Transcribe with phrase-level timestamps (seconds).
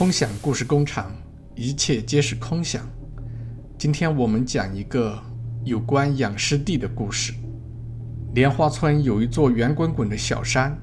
[0.00, 1.12] 空想故事工厂，
[1.54, 2.88] 一切皆是空想。
[3.76, 5.22] 今天我们讲一个
[5.62, 7.34] 有关养尸地的故事。
[8.32, 10.74] 莲花村有一座圆滚滚的小山，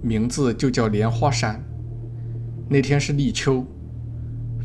[0.00, 1.62] 名字就叫莲花山。
[2.70, 3.66] 那天是立秋，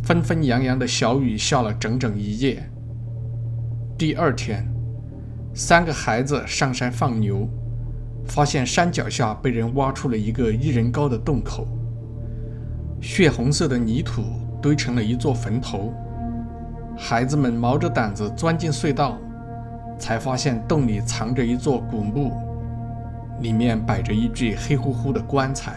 [0.01, 2.63] 纷纷扬扬的小雨下了整整一夜。
[3.97, 4.65] 第二天，
[5.53, 7.45] 三个孩子上山放牛，
[8.27, 11.67] 发现山脚下被人挖出了一个一人高的洞口。
[12.99, 14.23] 血红色的泥土
[14.61, 15.93] 堆成了一座坟头，
[16.97, 19.17] 孩子们毛着胆子钻进隧道，
[19.99, 22.33] 才发现洞里藏着一座古墓，
[23.39, 25.75] 里面摆着一具黑乎乎的棺材。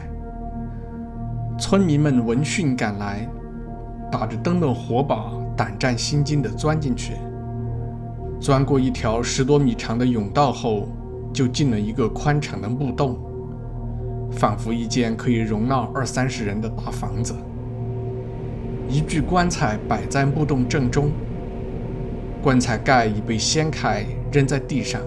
[1.59, 3.29] 村民们闻讯赶来，
[4.11, 7.13] 打着灯笼火把，胆战心惊地钻进去。
[8.41, 10.89] 钻过一条十多米长的甬道后，
[11.35, 13.19] 就进了一个宽敞的墓洞。
[14.33, 17.35] 仿佛一间可以容纳二三十人的大房子。
[18.89, 21.11] 一具棺材摆在墓洞正中，
[22.43, 25.01] 棺材盖已被掀开，扔在地上。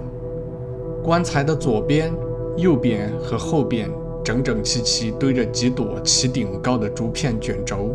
[1.04, 2.14] 棺材的左边、
[2.56, 3.90] 右边和后边
[4.24, 7.94] 整整齐齐堆着几朵齐顶高的竹片卷轴，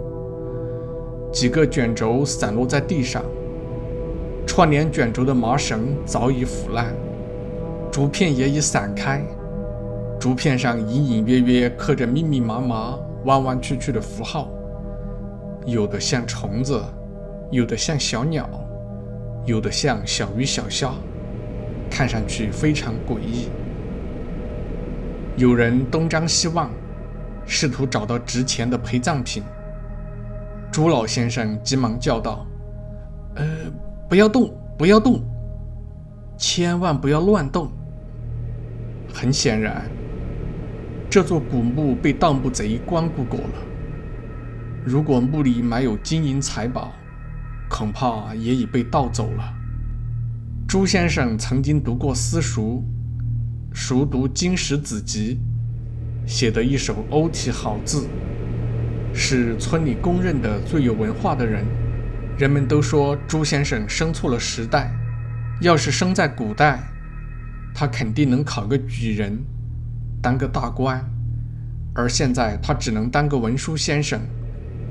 [1.32, 3.22] 几个卷轴散落在地上。
[4.46, 6.94] 串联卷轴的麻绳早已腐烂，
[7.90, 9.22] 竹片也已散开。
[10.18, 14.50] 竹片上隐隐约约刻着密密麻麻、弯弯曲曲的符号，
[15.64, 16.82] 有的像虫子，
[17.52, 18.48] 有的像小鸟，
[19.46, 20.92] 有的像小鱼小虾，
[21.88, 23.48] 看上去非常诡异。
[25.36, 26.68] 有人东张西望，
[27.46, 29.44] 试图找到值钱的陪葬品。
[30.72, 32.44] 朱老先生急忙叫道
[33.36, 33.46] ：“呃，
[34.08, 35.20] 不要动，不要动，
[36.36, 37.70] 千万不要乱动。”
[39.14, 39.88] 很显然。
[41.10, 43.54] 这座古墓被盗墓贼光顾过了。
[44.84, 46.92] 如果墓里埋有金银财宝，
[47.66, 49.54] 恐怕也已被盗走了。
[50.66, 52.84] 朱先生曾经读过私塾，
[53.72, 55.40] 熟读经史子集，
[56.26, 58.06] 写的一手欧体好字，
[59.14, 61.64] 是村里公认的最有文化的人。
[62.36, 64.92] 人们都说朱先生生错了时代，
[65.62, 66.82] 要是生在古代，
[67.74, 69.42] 他肯定能考个举人。
[70.20, 71.04] 当个大官，
[71.94, 74.20] 而现在他只能当个文书先生，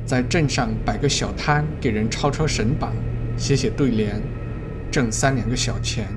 [0.06, 2.94] 在镇上摆个小摊，给人抄抄神榜，
[3.36, 4.22] 写写对联，
[4.90, 6.08] 挣三两个小钱。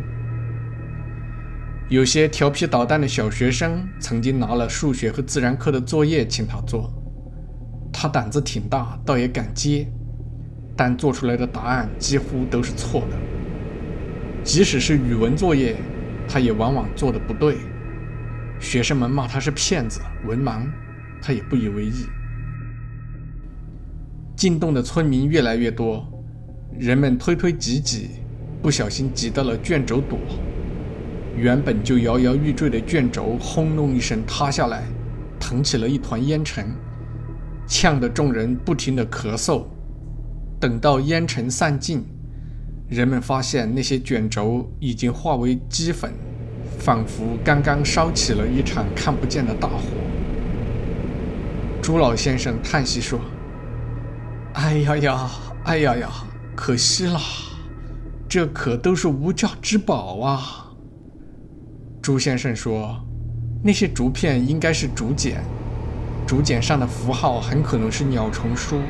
[1.88, 6.92] 有些调皮捣蛋的小学生曾经拿了数学和自然课的作业请他做，
[7.92, 9.88] 他胆子挺大，倒也敢接，
[10.76, 13.16] 但做出来的答案几乎都是错的。
[14.44, 15.74] 即使是语文作业，
[16.28, 17.56] 他也往往做的不对。
[18.60, 20.66] 学生们骂他是骗子、文盲，
[21.20, 22.06] 他也不以为意。
[24.36, 26.06] 进洞的村民越来越多，
[26.78, 28.10] 人们推推挤挤，
[28.62, 30.18] 不小心挤到了卷轴垛。
[31.36, 34.84] 原本就摇摇欲坠的卷轴轰隆一声塌下来，
[35.38, 36.66] 腾起了一团烟尘，
[37.66, 39.64] 呛得众人不停地咳嗽。
[40.60, 42.04] 等到烟尘散尽，
[42.88, 46.12] 人们发现那些卷轴已经化为齑粉。
[46.80, 49.82] 仿佛刚刚烧起了一场看不见的大火。
[51.82, 53.20] 朱老先生叹息说
[54.54, 55.30] ：“哎呀呀，
[55.64, 56.08] 哎呀呀，
[56.56, 57.20] 可惜了，
[58.26, 60.72] 这可都是无价之宝啊。”
[62.00, 62.98] 朱先生说
[63.62, 65.44] ：“那些竹片应该是竹简，
[66.26, 68.80] 竹简上的符号很可能是鸟虫书。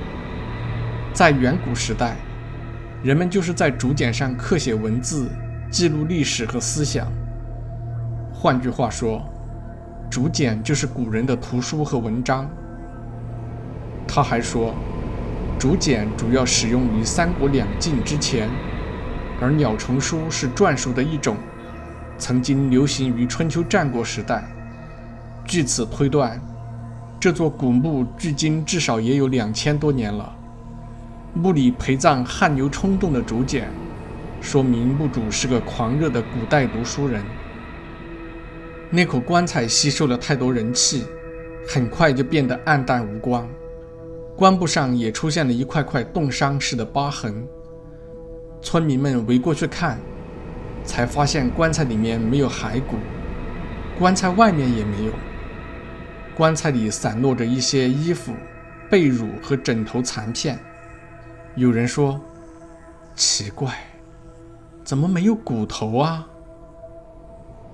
[1.12, 2.17] 在远古时代，
[3.03, 5.28] 人们就是在竹简上刻写文字，
[5.72, 7.11] 记录历史和思想。”
[8.43, 9.23] 换句话说，
[10.09, 12.49] 竹简就是古人的图书和文章。
[14.09, 14.75] 他还说，
[15.59, 18.49] 竹简主要使用于三国两晋之前，
[19.43, 21.37] 而鸟虫书是篆书的一种，
[22.17, 24.43] 曾经流行于春秋战国时代。
[25.45, 26.41] 据此推断，
[27.21, 30.34] 这座古墓距今至少也有两千多年了。
[31.34, 33.69] 墓里陪葬汗牛充栋的竹简，
[34.41, 37.22] 说明墓主是个狂热的古代读书人。
[38.92, 41.04] 那口棺材吸收了太多人气，
[41.69, 43.48] 很快就变得暗淡无光。
[44.37, 47.47] 棺布上也出现了一块块冻伤似的疤痕。
[48.60, 49.97] 村民们围过去看，
[50.83, 52.97] 才发现棺材里面没有骸骨，
[53.97, 55.13] 棺材外面也没有。
[56.36, 58.33] 棺材里散落着一些衣服、
[58.91, 60.59] 被褥和枕头残片。
[61.54, 62.21] 有人说
[63.15, 63.72] ：“奇怪，
[64.83, 66.27] 怎么没有骨头啊？”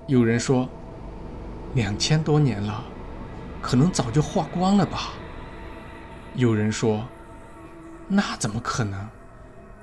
[0.05, 0.69] 有人说。
[1.77, 2.83] 两千多年了，
[3.61, 5.13] 可能早就化光了吧？
[6.33, 7.07] 有人说
[8.09, 9.07] ：“那怎么可能？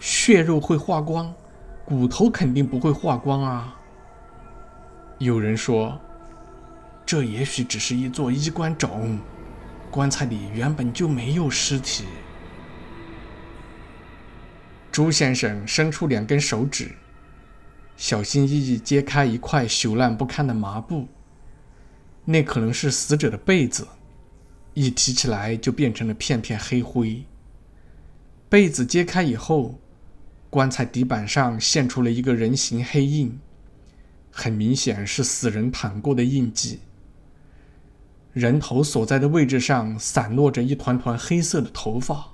[0.00, 1.32] 血肉会化光，
[1.85, 3.76] 骨头肯定不会化光啊。”
[5.19, 5.96] 有人说
[7.06, 9.17] ：“这也许只是一座衣冠冢，
[9.88, 12.06] 棺材里原本就没有尸体。”
[14.91, 16.91] 朱先生伸出两根手指，
[17.96, 21.06] 小心翼翼揭开一块朽烂不堪的麻布。
[22.25, 23.87] 那可能是死者的被子，
[24.73, 27.25] 一提起来就变成了片片黑灰。
[28.49, 29.79] 被子揭开以后，
[30.49, 33.38] 棺材底板上现出了一个人形黑印，
[34.31, 36.81] 很明显是死人躺过的印记。
[38.32, 42.32] 人头所在的位置上散落着一团团黑色的头发，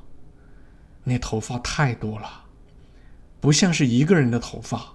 [1.04, 2.44] 那头发太多了。
[3.40, 4.94] 不像是一个人的头发。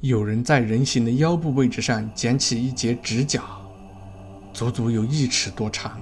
[0.00, 3.42] 有人在人形的腰部位置上捡起一截指甲，
[4.52, 6.00] 足足有一尺多长，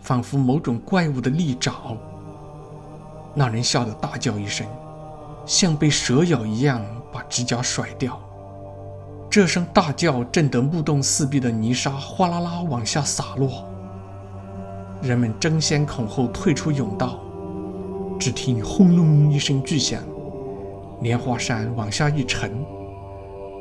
[0.00, 1.96] 仿佛某种怪物的利爪。
[3.34, 4.64] 那人吓得大叫一声，
[5.44, 6.80] 像被蛇咬一样
[7.12, 8.20] 把指甲甩掉。
[9.28, 13.64] 这声大叫震得木洞四壁的泥沙哗啦啦往下洒落，
[15.02, 17.18] 人们争先恐后退出甬道。
[18.16, 20.00] 只听轰隆一声巨响，
[21.02, 22.64] 莲花山往下一沉，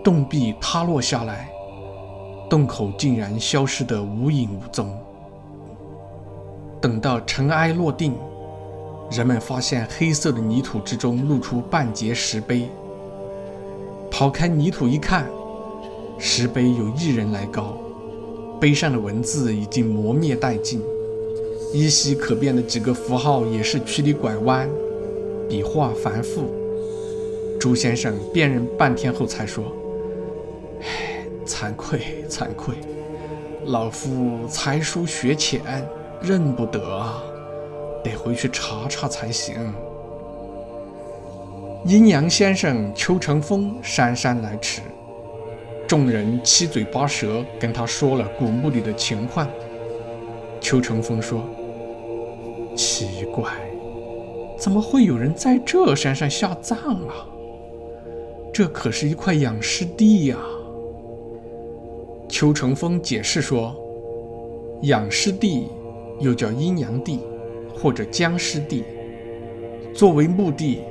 [0.06, 1.50] 洞壁塌落下来，
[2.48, 4.96] 洞口竟然消失得无影无踪。
[6.80, 8.14] 等到尘埃落定，
[9.10, 12.70] 人们发现黑色的泥土之中露出半截石碑。
[14.12, 15.26] 刨开泥土一看，
[16.20, 17.76] 石碑有一人来高，
[18.62, 20.84] 碑上的文字已经磨灭殆尽。
[21.74, 24.70] 依稀可辨的几个符号也是曲里拐弯，
[25.50, 26.44] 笔画繁复。
[27.60, 29.66] 朱先生辨认半天后才说：“，
[31.46, 32.76] 惭愧，惭愧，
[33.66, 35.62] 老夫才疏学浅，
[36.22, 37.22] 认不得啊，
[38.04, 39.56] 得回去查查才行。”
[41.86, 44.82] 阴阳先生邱成风姗姗来迟，
[45.88, 49.48] 众人七嘴八舌跟他说了古墓里的情况。
[50.60, 51.44] 邱成风说。
[52.76, 53.54] 奇怪，
[54.58, 57.26] 怎么会有人在这山上下葬啊？
[58.54, 60.38] 这可是一块养尸地呀！
[62.38, 63.74] 邱成风解释说，
[64.82, 65.70] 养尸地
[66.20, 67.22] 又叫阴阳地
[67.74, 68.84] 或者僵尸地。
[69.94, 70.82] 作为墓地，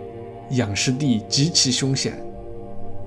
[0.52, 2.18] 养尸地极其凶险。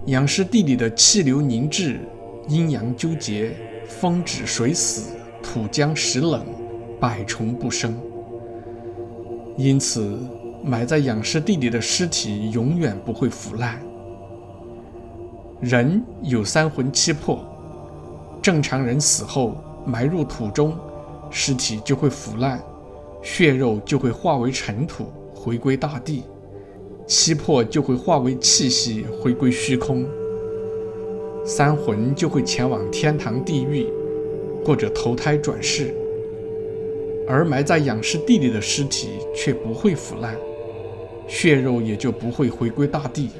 [0.06, 2.00] 养尸地里的气流凝滞，
[2.48, 3.56] 阴阳纠结，
[3.88, 6.45] 风止水死，土僵石冷，
[7.00, 7.98] 百虫不生。
[9.57, 10.16] 因此，
[10.63, 13.81] 埋在养尸地里的尸体永远不会腐烂。
[15.60, 17.44] 人有三魂七魄，
[18.42, 19.56] 正常人死后
[19.86, 20.75] 埋入土中，
[21.30, 22.62] 尸体就会腐烂，
[23.22, 26.24] 血肉就会化为尘土，回归大地，
[27.06, 30.06] 七魄就会化为气息，回归虚空，
[31.45, 33.88] 三魂就会前往天堂、地狱，
[34.66, 35.94] 或者投胎转世。
[37.28, 40.33] 而埋在养尸地里的尸体却不会腐烂，
[41.28, 43.31] 血肉也就不会回归大地，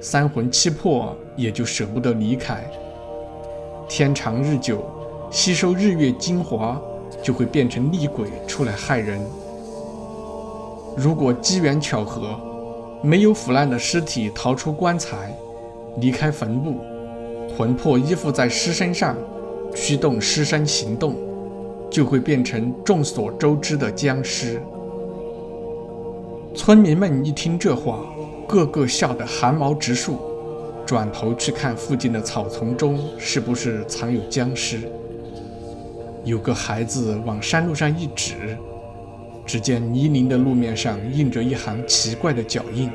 [0.00, 2.68] 三魂七魄也就舍不得离开。
[3.88, 4.82] 天长日久，
[5.30, 6.80] 吸收日月精华，
[7.22, 9.20] 就会变成厉鬼出来害人。
[10.96, 12.38] 如果机缘巧合，
[13.02, 15.36] 没有腐烂的尸体逃出棺材，
[15.98, 16.80] 离开坟墓，
[17.56, 19.16] 魂魄依附在尸身上，
[19.74, 21.14] 驱动尸身行动。
[21.90, 24.60] 就会变成众所周知的僵尸。
[26.52, 28.00] 村民们一听这话，
[28.48, 30.18] 个个吓得汗毛直竖，
[30.86, 34.80] 转头去看附近的草丛中是不是藏有僵尸。
[36.24, 38.56] 有个孩子往山路上一指，
[39.44, 42.90] 只见泥泞的路面上印着一行奇怪的脚印，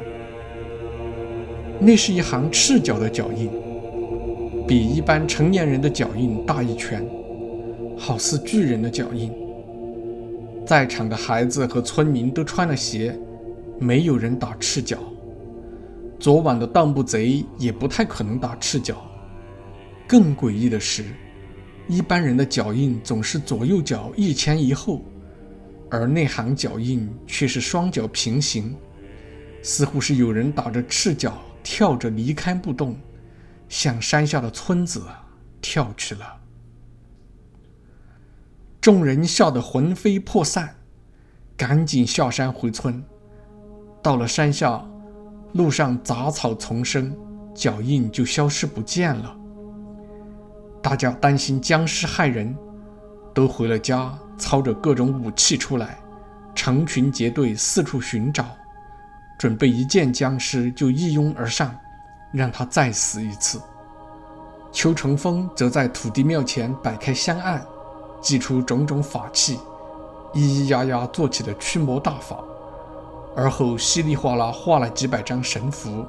[1.80, 3.50] 那是一行赤脚的脚印，
[4.68, 7.04] 比一般成年人的脚印大一圈。
[7.98, 9.30] 好似巨人的脚印。
[10.66, 13.14] 在场的孩子和村民都穿了鞋，
[13.78, 15.00] 没有人打赤脚。
[16.20, 19.06] 昨晚的盗墓贼也不太可能打赤脚。
[20.08, 21.06] 更诡异的是，
[21.88, 25.02] 一般人的脚印总是左右脚一前一后，
[25.90, 28.76] 而内行脚印却是双脚平行，
[29.62, 32.98] 似乎是有人打着赤脚跳着离开不动，
[33.70, 35.04] 向山下的村子
[35.62, 36.38] 跳去了。
[38.82, 40.76] 众人笑得魂飞魄散，
[41.56, 43.04] 赶紧下山回村。
[44.02, 44.89] 到了山下，
[45.54, 47.16] 路上杂草丛生，
[47.56, 49.36] 脚印就消失不见了。
[50.82, 52.56] 大家担心僵尸害人，
[53.34, 55.98] 都回了家，操着各种武器出来，
[56.56, 58.46] 成群结队四处寻找，
[59.38, 61.76] 准备一见僵尸就一拥而上，
[62.32, 63.60] 让他再死一次。
[64.72, 67.66] 邱成风则在土地庙前摆开香案，
[68.22, 69.58] 祭出种种法器，
[70.34, 72.38] 咿咿呀呀做起了驱魔大法，
[73.42, 76.06] 而后稀里哗啦画了几百张神符，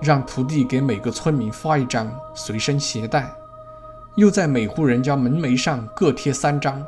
[0.00, 3.30] 让徒弟给每个村民发一张随身携带，
[4.14, 6.82] 又在每户人家门楣上各贴三张，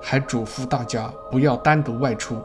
[0.00, 2.42] 还嘱咐大家不要单独外出，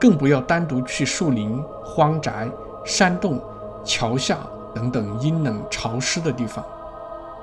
[0.00, 2.50] 更不要单独去树林、荒宅、
[2.84, 3.40] 山洞、
[3.84, 4.38] 桥下
[4.74, 6.64] 等等阴冷潮湿的地方。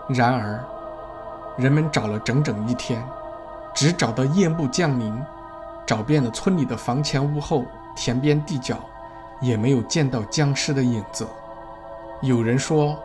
[0.10, 0.62] 然而，
[1.58, 3.02] 人们找了整整一天，
[3.74, 5.18] 只找到夜幕降临，
[5.86, 7.64] 找遍了村里的房前屋后、
[7.98, 8.80] 田边地角，
[9.42, 11.28] 也没有见到僵尸的影子。
[12.22, 12.98] 有人说：“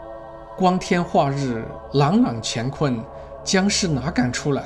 [0.57, 3.03] 光天化日，朗朗乾坤，
[3.43, 4.65] 僵尸哪敢出来？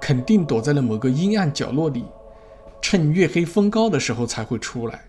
[0.00, 2.06] 肯定躲在了某个阴暗角落里，
[2.80, 5.04] 趁月黑风高的时候才会出来。”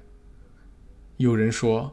[1.17, 1.89] 有人说：“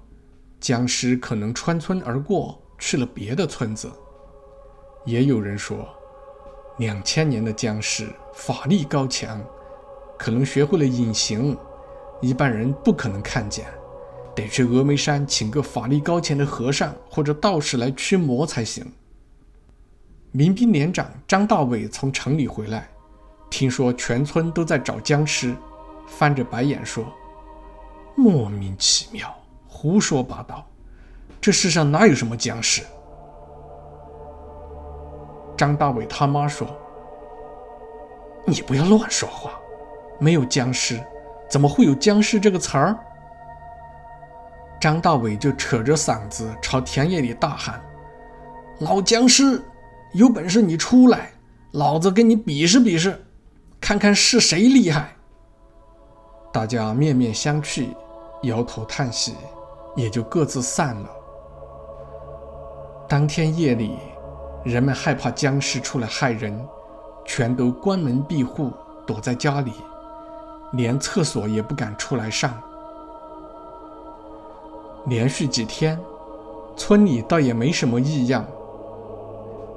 [0.58, 3.90] 僵尸可能穿村而过，去了别的村子。”
[5.06, 5.88] 也有人说，
[6.78, 9.40] 两千年的僵尸法力高强，
[10.18, 11.56] 可能学会了隐形，
[12.20, 13.66] 一般人不可能看见，
[14.34, 18.84] 得去峨眉山请个法力高强的和尚或者道士来驱魔才行。
[20.32, 22.88] 民兵连长张大伟从城里回来，
[23.50, 25.56] 听说全村都在找僵尸，
[26.06, 27.04] 翻着白眼说
[28.14, 29.34] ：“莫名其妙，
[29.66, 30.64] 胡说八道，
[31.40, 32.82] 这世上哪有什么僵尸？”
[35.56, 36.68] 张大伟他妈说
[38.46, 39.58] ：“你不要乱说话，
[40.20, 41.02] 没有僵尸，
[41.50, 42.96] 怎么会有僵尸这个词儿？”
[44.80, 47.82] 张大伟就扯着嗓子朝田野里大喊
[48.80, 49.60] ：“老僵尸，
[50.12, 51.32] 有本事你出来，
[51.72, 53.22] 老子跟你比试比试，
[53.80, 55.08] 看看是谁厉害。”
[56.52, 57.88] 大家面面相觑，
[58.44, 59.34] 摇头叹息，
[59.96, 61.10] 也就各自散了。
[63.08, 63.98] 当天夜里。
[64.62, 66.68] 人们害怕僵尸出来害人，
[67.24, 68.70] 全都关门闭户，
[69.06, 69.72] 躲在家里，
[70.72, 72.52] 连厕所也不敢出来上。
[75.06, 75.98] 连续几天，
[76.76, 78.44] 村里倒也没什么异样，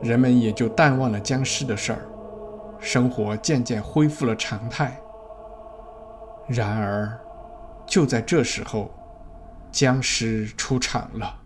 [0.02, 2.00] 人们也就淡忘了僵尸的事儿，
[2.80, 5.00] 生活渐渐恢复了常态。
[6.48, 7.18] 然而，
[7.86, 8.92] 就在这时候，
[9.72, 11.43] 僵尸出场了。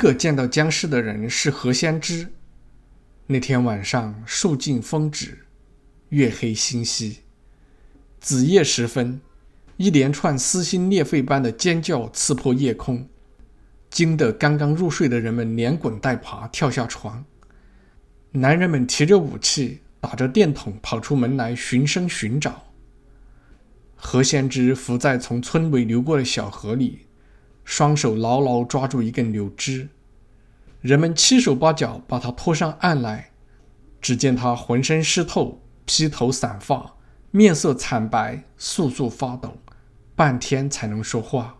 [0.00, 2.28] 个见到僵尸的人是何先知。
[3.26, 5.40] 那天晚上，树尽风止，
[6.08, 7.18] 月黑星稀，
[8.18, 9.20] 子夜时分，
[9.76, 13.06] 一连串撕心裂肺般的尖叫刺破夜空，
[13.90, 17.22] 惊得刚刚入睡的人们连滚带爬跳下床。
[18.32, 22.72] 男人们提着武器，打着电筒跑出门来寻声寻找。
[23.94, 27.00] 何先知伏在从村尾流过的小河里。
[27.70, 29.90] 双手牢牢抓住一根柳枝，
[30.80, 33.30] 人们七手八脚把他拖上岸来。
[34.00, 36.96] 只见他浑身湿透，披头散发，
[37.30, 39.58] 面色惨白，簌簌发抖，
[40.16, 41.58] 半天才能说话。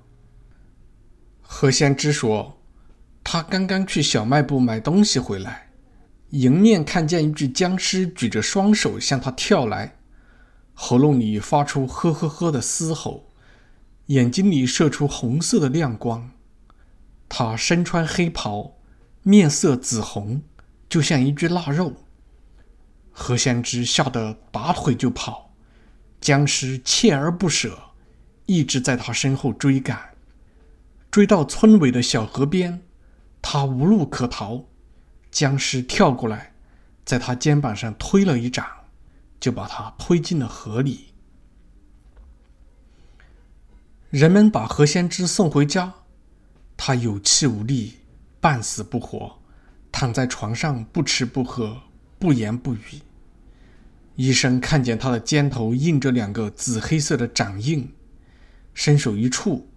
[1.42, 2.58] 何先知说
[3.22, 5.68] ：“他刚刚去小卖部买东西回来，
[6.30, 9.98] 迎面看见一具僵尸举着双手向他跳来，
[10.74, 13.26] 喉咙里发出呵呵呵的嘶吼。”
[14.10, 16.32] 眼睛里射出红色的亮光，
[17.28, 18.72] 他身穿黑袍，
[19.22, 20.42] 面色紫红，
[20.88, 21.92] 就像一具腊肉。
[23.12, 25.54] 何先知吓得拔腿就跑，
[26.20, 27.78] 僵尸锲而不舍，
[28.46, 30.16] 一直在他身后追赶，
[31.08, 32.82] 追到村尾的小河边，
[33.40, 34.64] 他无路可逃，
[35.30, 36.52] 僵尸跳过来，
[37.04, 38.66] 在他肩膀上推了一掌，
[39.38, 41.09] 就把他推进了河里。
[44.10, 45.94] 人们把何先知送回家，
[46.76, 47.98] 他有气无力，
[48.40, 49.38] 半死不活，
[49.92, 51.82] 躺在床上不吃不喝，
[52.18, 52.80] 不言不语。
[54.16, 57.92] 医生看见他的肩头印着两个紫黑色的掌印，
[58.74, 59.68] 伸手一触，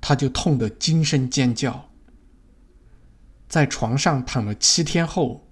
[0.00, 1.90] 他就痛得惊声尖叫。
[3.46, 5.46] 在床上躺了七天后，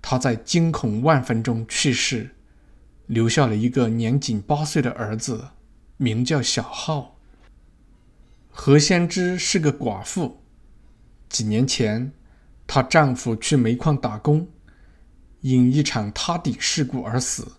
[0.00, 2.36] 他在惊恐万分中去世，
[3.06, 5.48] 留下了一个年仅八岁的儿子，
[5.96, 7.15] 名叫小浩。
[8.58, 10.40] 何先知是个寡妇，
[11.28, 12.10] 几年前，
[12.66, 14.48] 她丈夫去煤矿打工，
[15.42, 17.52] 因一场塌顶事故而死。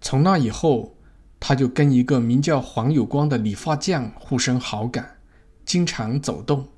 [0.00, 0.96] 从那以后，
[1.38, 5.18] 她就跟一个名叫黄有光的理发匠互生好感，
[5.64, 6.68] 经常走动。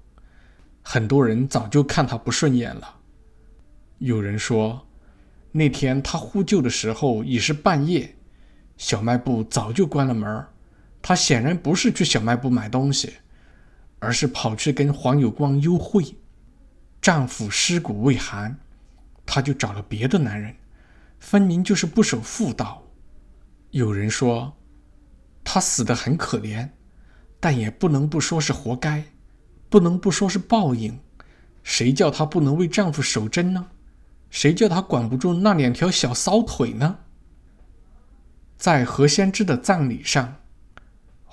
[0.83, 2.97] 很多人早就看他不顺眼了。
[3.99, 4.87] 有人说，
[5.51, 8.17] 那天他呼救的时候已是半夜，
[8.77, 10.51] 小卖部早就关了门儿
[11.07, 13.13] 他显然不是去小卖部买东西，
[13.99, 16.17] 而是跑去跟黄有光幽会。
[17.03, 18.59] 丈夫尸骨未寒，
[19.27, 20.57] 他就找了别的男人，
[21.19, 22.83] 分明就是不守妇道。
[23.71, 24.57] 有人说，
[25.45, 26.71] 他死得很可怜，
[27.39, 29.05] 但也不能不说是活该，
[29.69, 30.99] 不能不说是报应。
[31.63, 33.67] 谁叫她不能为丈夫守贞呢？
[34.31, 37.01] 谁叫她管不住那两条小骚腿呢？
[38.57, 40.37] 在何先知的葬礼上，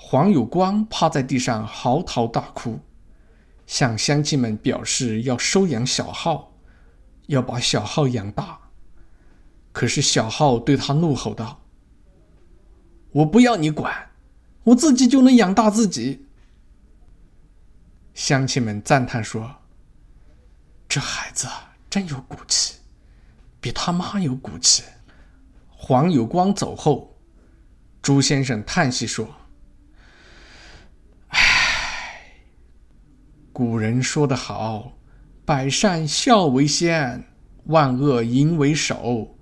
[0.04, 2.80] 黄有光趴在地上嚎啕大哭，
[3.66, 6.52] 向乡亲们表示要收养小浩，
[7.28, 8.58] 要把小浩养大。
[9.72, 11.62] 可是小浩对他怒吼道。
[13.12, 14.10] 我不要你管，
[14.64, 16.26] 我自己就能养大自己。
[18.12, 19.50] 乡亲们赞叹说
[20.86, 21.48] ：“这孩子
[21.88, 22.74] 真有骨气，
[23.60, 24.82] 比他妈有骨气。”
[25.70, 27.16] 黄有光走后，
[28.02, 29.26] 朱先生叹息说
[33.52, 34.92] ：“古人说得好，
[35.44, 37.24] 百善孝为先，
[37.66, 39.36] 万恶淫为首，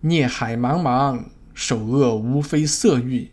[0.00, 3.32] 孽海茫茫。”首恶无非色欲，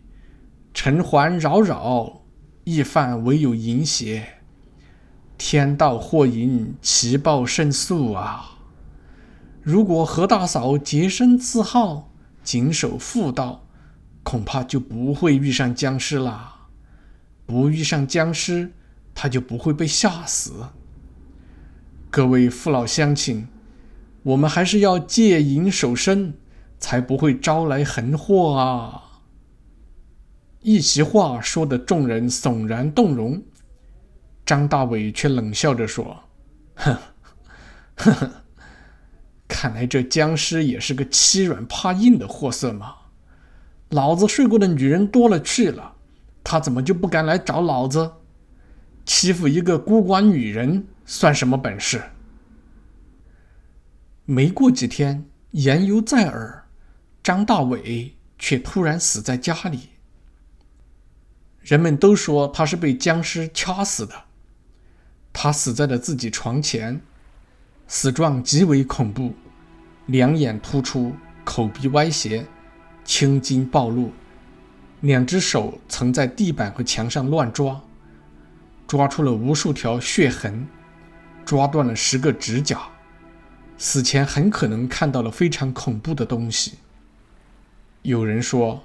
[0.74, 2.24] 尘寰扰扰，
[2.66, 4.42] 易犯唯有淫邪。
[5.38, 8.58] 天道祸淫，其报甚速啊！
[9.62, 12.12] 如果何大嫂洁身自好，
[12.44, 13.66] 谨守妇道，
[14.24, 16.68] 恐怕就不会遇上僵尸啦。
[17.46, 18.74] 不遇上僵尸，
[19.18, 20.68] 他就不会被吓死。
[22.12, 23.48] 各位父老乡亲，
[24.22, 26.36] 我们还是要戒淫守身。
[26.80, 29.24] 才不会招来横祸啊！
[30.62, 33.42] 一席话说得众人悚然动容，
[34.46, 36.24] 张大伟却冷笑着说
[36.78, 36.98] ：“哼，
[37.96, 38.32] 呵呵，
[39.48, 42.94] 看来这僵尸也是个欺软怕硬的货色嘛！
[43.90, 45.96] 老子睡过的女人多了去了，
[46.44, 48.12] 他怎么就不敢来找老子？
[49.08, 52.04] 欺负一个孤寡女人算什么本事？”
[54.26, 56.66] 没过几天，言犹在耳。
[57.24, 59.90] 张大伟却突然死在家里，
[61.60, 64.14] 人们都说他是被僵尸掐死的。
[65.34, 67.02] 他死在了自己床前，
[67.86, 69.34] 死状极为恐怖，
[70.06, 72.46] 两眼突出，口鼻歪斜，
[73.04, 74.14] 青筋暴露，
[75.02, 77.82] 两只手曾在地板和墙上乱抓，
[78.88, 80.66] 抓出了无数条血痕，
[81.46, 82.80] 抓断了十个指甲。
[83.78, 86.76] 死前很可能看到了非常恐怖的东西。
[88.02, 88.82] 有人说，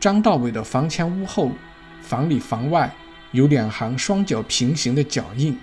[0.00, 1.52] 张大伟的房前屋后、
[2.00, 2.92] 房里房外
[3.32, 5.56] 有两行双脚平行的脚印，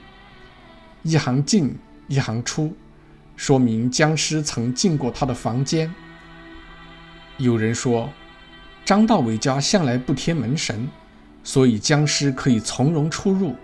[1.01, 1.75] 一行进，
[2.07, 2.77] 一行出，
[3.35, 5.93] 说明僵尸曾进过他的房间。
[7.37, 8.09] 有人说，
[8.85, 10.87] 张大伟家向来不贴门神，
[11.45, 13.55] 所以僵尸可以从容出入。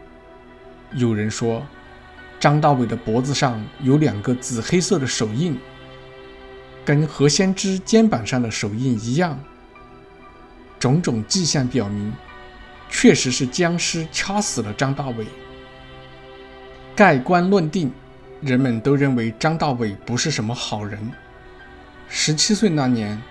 [0.94, 1.62] 有人说，
[2.40, 5.60] 张大伟的脖子上有两个紫黑色的手印。
[6.84, 9.40] 跟何先知肩膀上的手印一样，
[10.80, 12.12] 种种迹象表明，
[12.90, 15.26] 确实是僵尸掐死了张大伟。
[16.96, 17.92] 盖棺论定，
[18.42, 21.00] 人们都认为张大伟不是什么好人。
[22.10, 23.22] 十七岁那年，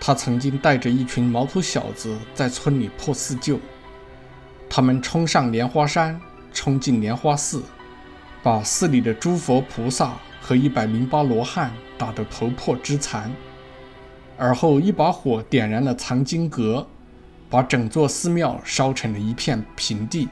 [0.00, 3.58] 他曾经带着一群毛头小子在村里破四旧，
[4.76, 6.20] 他们冲上莲花山，
[6.52, 7.62] 冲进莲花寺，
[8.42, 10.12] 把寺里的诸佛菩萨。
[10.38, 13.32] 和一百零八罗汉打得头破之残，
[14.36, 16.86] 而后一把火点燃了藏经阁，
[17.48, 20.28] 把整座寺庙烧成了一片平地。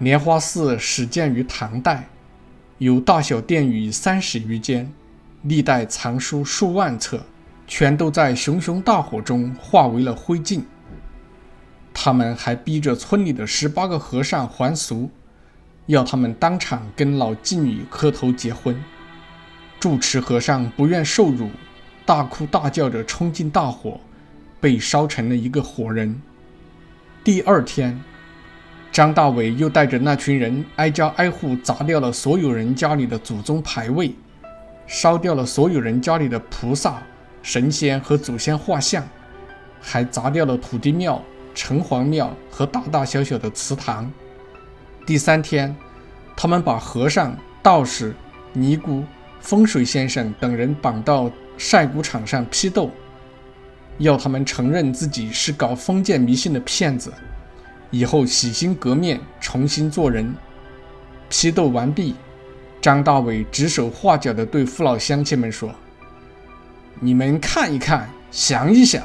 [0.00, 2.06] 莲花寺始建于唐代，
[2.76, 4.92] 有大小殿宇三十余间，
[5.44, 7.24] 历代藏书数万册，
[7.66, 10.60] 全都在熊熊大火中化为了灰烬。
[11.94, 15.10] 他们还逼着村里的十八个和尚还俗，
[15.86, 18.82] 要他们当场跟老妓女磕头结婚。
[19.78, 21.50] 住持和尚不愿受辱，
[22.06, 24.00] 大哭大叫着冲进大火，
[24.60, 26.22] 被烧成了一个活人。
[27.24, 28.00] 第二天，
[28.92, 34.14] 张大伟又带着那群人挨家挨户砸掉了所有人家里的祖宗牌位，
[34.86, 37.02] 烧掉了所有人家里的菩萨、
[37.42, 39.04] 神仙和祖先画像，
[39.80, 41.20] 还砸掉了土地庙、
[41.54, 44.10] 城隍庙和大大小小的祠堂。
[45.04, 45.74] 第三天，
[46.36, 48.14] 他们把和尚、道士、
[48.52, 49.04] 尼姑、
[49.40, 52.90] 风水先生等人绑到晒谷场上批斗。
[53.98, 57.12] 要他们承认自己是搞封建迷信的骗子，
[57.90, 60.34] 以后洗心革面，重新做人。
[61.28, 62.14] 批斗完毕，
[62.80, 65.70] 张大伟指手画脚地对父老乡亲们说
[67.00, 69.02] ：“你们看一看，想一想，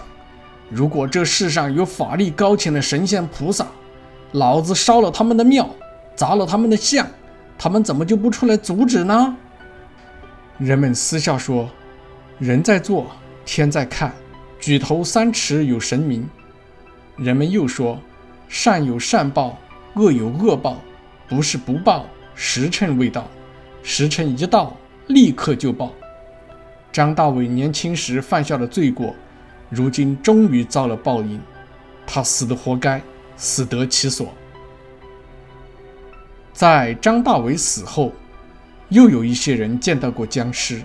[0.70, 3.68] 如果这世上有法力高强的神仙菩萨，
[4.34, 5.70] 老子烧了他们的庙，
[6.16, 7.08] 砸了他们的像，
[7.58, 9.36] 他们怎么就不出来阻止呢？”
[10.58, 11.70] 人们私下说
[12.40, 13.08] ：“人在做，
[13.46, 14.14] 天在看。”
[14.60, 16.28] 举头三尺有神明，
[17.16, 18.00] 人们又说：
[18.48, 19.56] 善有善报，
[19.94, 20.82] 恶有恶报，
[21.30, 23.28] 不是不报，时辰未到，
[23.84, 24.76] 时辰一到，
[25.06, 25.94] 立刻就报。
[26.92, 29.16] 张大伟年轻时犯下的罪过，
[29.70, 31.40] 如今终于遭了报应，
[32.06, 33.02] 他死的活该，
[33.36, 34.34] 死得其所。
[36.54, 38.14] 在张大伟死后，
[38.90, 40.82] 又有一些人见到过僵尸，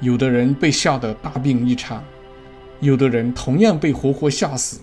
[0.00, 2.04] 有的人被吓得大病一场。
[2.80, 4.80] 有的人同样被活活吓死，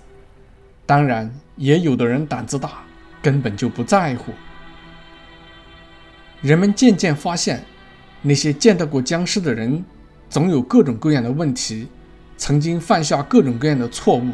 [0.85, 2.83] 当然也有的人胆子大，
[3.21, 4.33] 根本就不在乎。
[6.41, 7.63] 人们渐渐发现，
[8.23, 9.85] 那些见到过僵尸的人，
[10.29, 11.87] 总有各种各样的问题，
[12.41, 14.29] 曾经犯下各种各样的错误。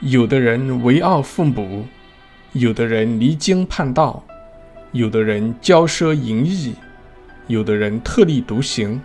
[0.00, 1.84] 有的人为傲父母，
[2.54, 4.24] 有的人离经叛道，
[4.90, 6.74] 有的人骄奢淫逸，
[7.46, 8.98] 有的人特立独行，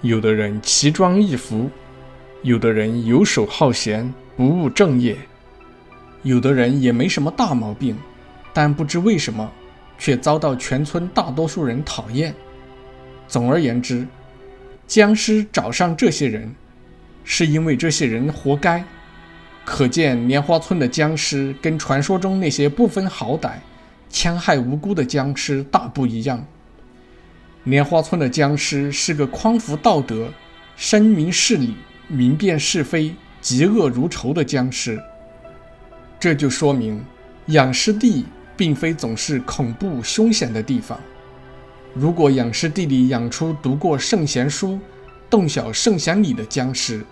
[0.00, 1.70] 有的人奇装异服。
[2.42, 5.14] 有的人游手好闲，不务正业；
[6.24, 7.96] 有的人也没什么大毛病，
[8.52, 9.48] 但不知为什么，
[9.98, 12.34] 却遭到全村大多数人讨厌。
[13.28, 14.04] 总而言之，
[14.88, 16.54] 僵尸找上这些人，
[17.30, 18.82] 是因为这些人活该。
[19.64, 23.50] 可见莲花村的僵尸跟传说中那些不分好歹、
[24.10, 26.42] 戕害无辜的僵尸大不一样。
[27.64, 30.32] 莲花村的僵尸是个匡扶道德、
[30.74, 31.76] 深明事理。
[32.10, 34.98] 明辨是非、嫉恶如仇的僵尸，
[36.18, 37.04] 这就说明
[37.48, 38.24] 养尸地
[38.56, 40.98] 并非总是恐怖凶险的地方。
[41.92, 44.80] 如果养尸地里养出读过圣贤书、
[45.28, 47.04] 洞晓圣贤理的僵尸，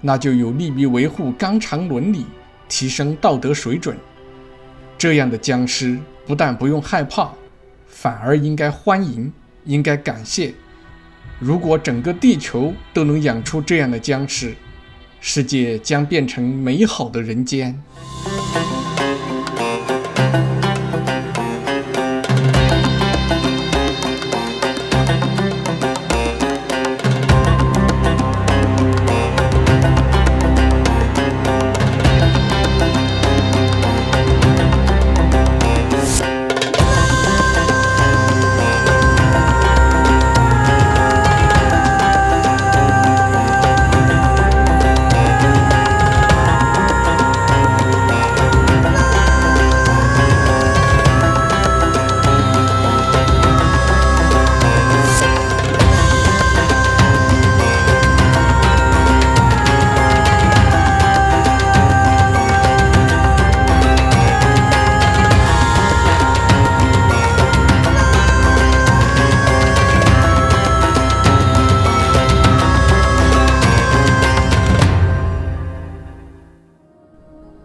[0.00, 2.26] 那就有利于维护纲常伦理、
[2.68, 3.96] 提升道德水准。
[4.96, 7.30] 这样的僵尸不但不用害怕，
[7.86, 9.32] 反而应该欢迎，
[9.64, 10.52] 应该感谢。
[11.38, 14.54] 如果整个地球都能养出这样的僵尸，
[15.20, 17.80] 世界将变成美好的人间。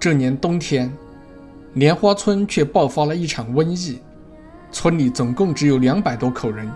[0.04, 0.92] 这年冬天，
[1.76, 4.02] 莲花村却爆发了一场瘟疫。
[4.70, 6.70] 村里总共只有两百多口人，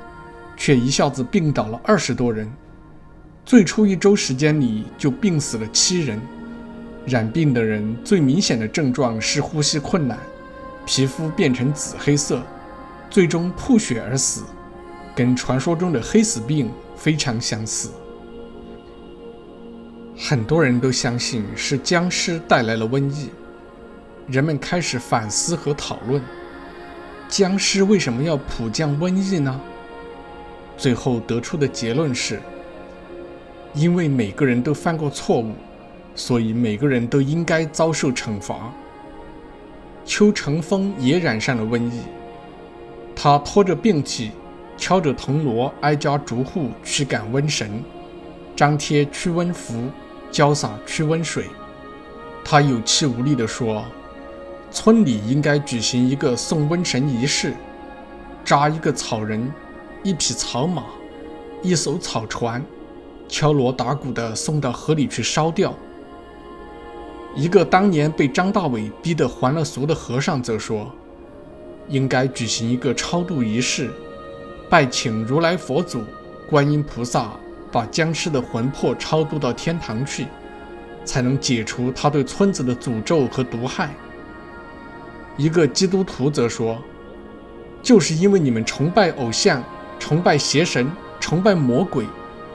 [0.55, 2.49] 却一下子病倒了二十多人。
[3.45, 6.21] 最初一周时间里就病死了七人。
[7.05, 10.17] 染病的人最明显的症状是呼吸困难，
[10.85, 12.41] 皮肤变成紫黑色，
[13.09, 14.43] 最终吐血而死，
[15.13, 17.89] 跟传说中的黑死病非常相似。
[20.19, 23.29] 很多人都相信是僵尸带来了瘟疫，
[24.25, 26.19] 人们开始反思和讨论：
[27.29, 29.61] 僵尸为什么要普降瘟疫呢？
[30.75, 32.41] 最后得出的结论是：
[33.75, 35.53] 因为每个人都犯过错误，
[36.15, 38.73] 所以每个人都应该遭受惩罚。
[40.03, 42.01] 邱成风也染上了瘟疫，
[43.15, 44.31] 他拖着病体，
[44.77, 47.83] 敲着铜锣，挨家逐户驱赶瘟神，
[48.55, 49.89] 张贴驱瘟符，
[50.31, 51.45] 浇洒驱瘟水。
[52.43, 53.83] 他有气无力地说
[54.71, 57.53] ：“村里应该举行一个送瘟神仪式，
[58.45, 59.51] 扎一个草人，
[60.03, 60.83] 一匹草马，
[61.61, 62.63] 一艘草船，
[63.27, 65.73] 敲锣打鼓地送到河里去烧掉。”
[67.35, 70.91] 一个当年被张大伟逼得还了俗的和尚则说
[71.89, 73.91] ：“应该举行一个超度仪式，
[74.69, 76.03] 拜请如来佛祖、
[76.49, 77.31] 观音菩萨，
[77.77, 80.25] 把僵尸的魂魄超度到天堂去，
[81.05, 83.93] 才能解除他对村子的诅咒和毒害。”
[85.37, 86.81] 一个基督徒则说
[87.83, 89.63] ：“就是因为你们崇拜偶像、
[89.99, 92.03] 崇拜邪神、崇拜魔鬼，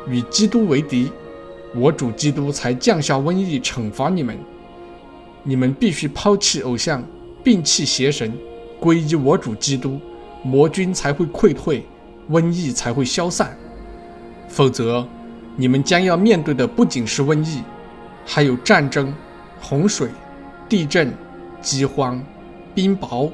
[0.09, 1.13] 与基督为敌，
[1.73, 4.37] 我主基督才降下瘟疫惩罚你们。”
[5.45, 7.01] 你们必须抛弃偶像，
[7.45, 8.37] 摒弃邪神，
[8.81, 10.01] 皈依我主基督，
[10.43, 11.87] 魔君才会溃退，
[12.29, 13.57] 瘟疫才会消散。
[14.53, 15.09] 否则，
[15.57, 17.63] 你们将要面对的不仅是瘟疫，
[18.27, 19.13] 还有战争、
[19.59, 20.11] 洪水、
[20.69, 21.11] 地震、
[21.63, 22.23] 饥荒、
[22.75, 23.31] 冰雹、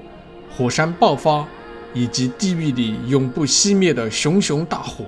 [0.56, 1.44] 火山爆发，
[1.92, 5.04] 以及地狱里永不熄灭的熊熊大火。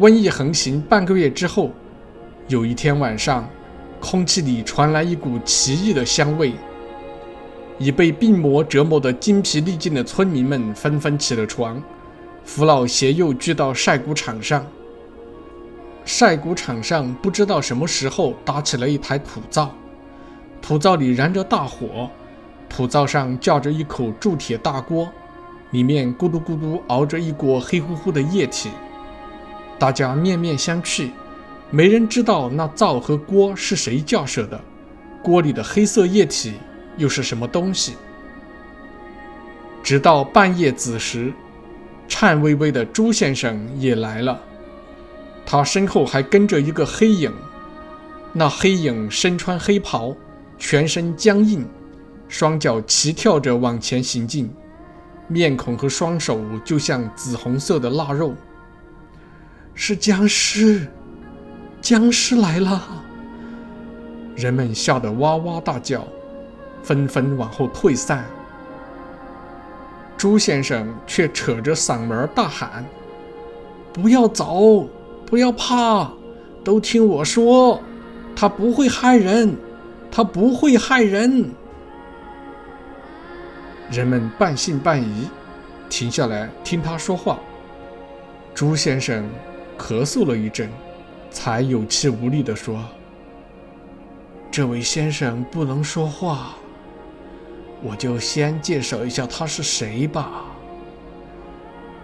[0.00, 1.70] 瘟疫横行半个月之后，
[2.48, 3.48] 有一天晚上。
[4.00, 6.52] 空气里传来一股奇异的香味，
[7.78, 11.82] 已被病魔折磨得精疲力尽的村民们纷纷起了床，
[12.48, 14.66] 扶老携幼聚到晒谷场上。
[16.06, 19.70] 晒谷场上不知道什么时候搭起了一台土灶，
[20.62, 22.08] 土灶里燃着大火，
[22.66, 25.06] 土灶上架着一口铸铁大锅，
[25.72, 28.70] 里面咕嘟咕嘟熬着一锅黑乎乎的液体，
[29.78, 31.10] 大家面面相觑。
[31.70, 34.58] 没人知道那灶和锅是谁架设的，
[35.22, 36.54] 锅里的黑色液体
[36.96, 37.94] 又是什么东西？
[39.82, 41.30] 直到半夜子时，
[42.08, 44.40] 颤巍巍的朱先生也来了，
[45.46, 47.32] 他身后还跟着一个黑影。
[48.32, 50.16] 那黑影身穿黑袍，
[50.58, 51.64] 全身僵硬，
[52.28, 54.50] 双脚齐跳着往前行进，
[55.28, 58.34] 面孔和双手就像紫红色的腊肉，
[59.74, 60.88] 是僵尸。
[61.80, 62.82] 僵尸来了！
[64.34, 66.04] 人们吓得哇哇大叫，
[66.82, 68.24] 纷纷往后退散。
[70.18, 72.84] 朱先生却扯着嗓门大喊
[73.94, 74.86] ：“不要走，
[75.24, 76.12] 不要怕，
[76.62, 77.80] 都听我说，
[78.36, 79.56] 他不会害人，
[80.10, 81.50] 他不会害人。”
[83.90, 85.28] 人们半信半疑，
[85.88, 87.38] 停下来听他说话。
[88.52, 89.24] 朱先生
[89.78, 90.68] 咳嗽了一阵。
[91.30, 92.82] 才有气无力地说
[94.50, 96.56] ：“这位先生不能说话，
[97.82, 100.44] 我就先介绍一下他是谁吧。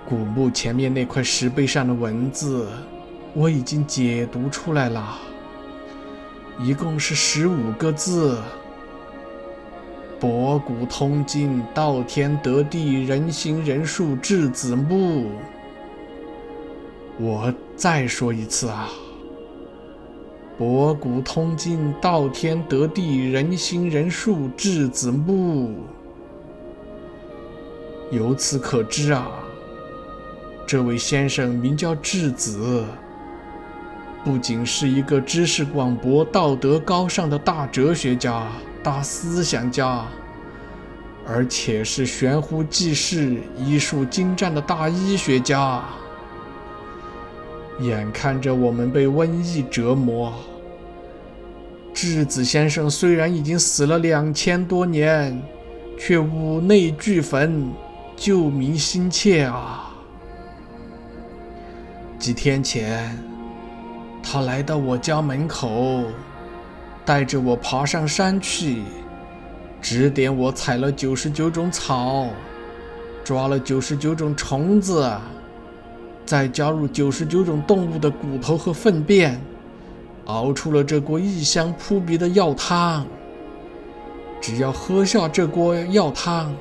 [0.06, 2.68] 古墓前面那块石碑上的文字，
[3.32, 5.18] 我已经解读出来了，
[6.60, 8.38] 一共是十五个字
[10.20, 15.30] ：‘博古通今，道天得地，人心人术，质子墓。’
[17.18, 18.88] 我再说一次啊。”
[20.56, 25.74] 博古通今，道天得地，人心人术，质子木。
[28.12, 29.28] 由此可知啊，
[30.64, 32.84] 这位先生名叫质子，
[34.24, 38.46] 不仅是一个知识广博、道德高尚的大哲学家、
[38.80, 40.04] 大思想家，
[41.26, 45.82] 而且是悬壶济世、医术精湛的大医学家。
[47.80, 50.32] 眼看着我们被瘟疫折磨，
[51.92, 55.42] 质子先生虽然已经死了两千多年，
[55.98, 57.72] 却五内俱焚，
[58.16, 59.90] 救民心切啊！
[62.16, 63.18] 几天前，
[64.22, 66.04] 他来到我家门口，
[67.04, 68.82] 带着我爬上山去，
[69.82, 72.28] 指点我采了九十九种草，
[73.24, 75.10] 抓了九十九种虫子。
[76.24, 79.40] 再加入九十九种动物的骨头和粪便，
[80.24, 83.06] 熬出了这锅异香扑鼻的药汤。
[84.40, 86.54] 只要喝下这锅药汤，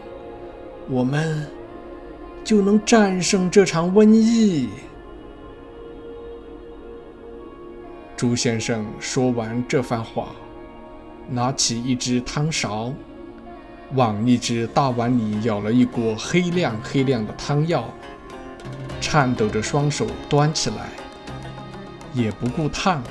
[0.89, 1.45] 我们
[2.43, 4.69] 就能战胜这场瘟疫。
[8.15, 10.30] 朱先生说完这番话，
[11.30, 12.93] 拿起一只汤勺，
[13.95, 17.86] 往一只大碗里舀了一锅黑亮黑亮的汤药。
[18.99, 20.76] 颤抖着双手端起来，
[22.13, 23.02] 也不顾烫，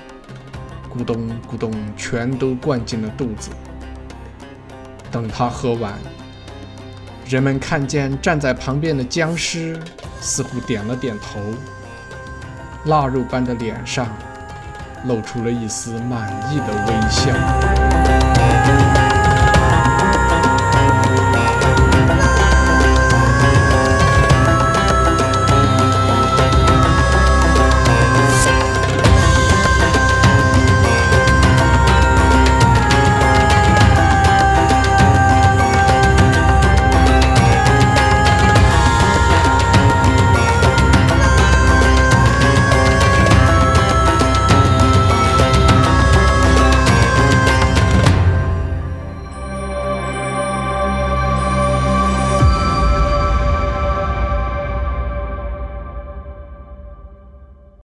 [0.95, 3.51] 咕咚咕咚全都灌进了肚子。
[5.11, 5.93] 等他喝完，
[7.27, 9.79] 人们看见站在旁边的僵尸
[10.21, 11.41] 似乎点了点头，
[12.87, 14.07] 腊肉般的脸上
[15.05, 18.92] 露出了一丝满意的微笑。